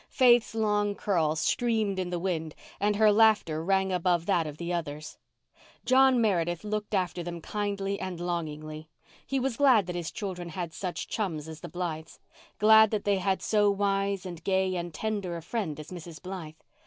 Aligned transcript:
Faith's 0.09 0.55
long 0.55 0.95
curls 0.95 1.39
streamed 1.39 1.99
in 1.99 2.09
the 2.09 2.17
wind 2.17 2.55
and 2.79 2.95
her 2.95 3.11
laughter 3.11 3.63
rang 3.63 3.91
above 3.91 4.25
that 4.25 4.47
of 4.47 4.57
the 4.57 4.73
others. 4.73 5.19
John 5.85 6.19
Meredith 6.19 6.63
looked 6.63 6.95
after 6.95 7.21
them 7.21 7.39
kindly 7.39 7.99
and 7.99 8.19
longingly. 8.19 8.89
He 9.27 9.39
was 9.39 9.57
glad 9.57 9.85
that 9.85 9.95
his 9.95 10.11
children 10.11 10.49
had 10.49 10.73
such 10.73 11.07
chums 11.07 11.47
as 11.47 11.59
the 11.61 11.69
Blythes—glad 11.69 12.89
that 12.89 13.03
they 13.03 13.17
had 13.19 13.43
so 13.43 13.69
wise 13.69 14.25
and 14.25 14.43
gay 14.43 14.75
and 14.75 14.91
tender 14.91 15.37
a 15.37 15.41
friend 15.43 15.79
as 15.79 15.89
Mrs. 15.91 16.19
Blythe. 16.19 16.55